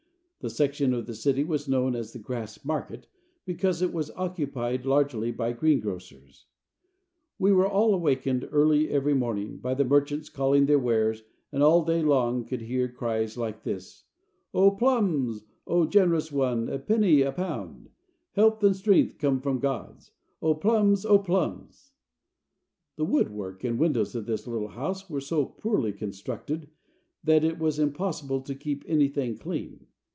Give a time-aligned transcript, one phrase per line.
[0.43, 3.05] The section of the city was known as the Grass Market,
[3.45, 6.47] because it was occupied largely by greengrocers.
[7.37, 12.01] We were awakened early every morning by the merchants calling their wares and all day
[12.01, 14.05] long could hear cries like this:
[14.51, 17.91] "Oh, plums, O generous one, a penny a pound:
[18.31, 20.05] health and strength come from God,
[20.41, 21.91] Oh, plums, Oh, plums."
[22.95, 26.67] The woodwork and windows of this little house were so poorly constructed
[27.23, 29.85] that it was impossible to keep anything clean.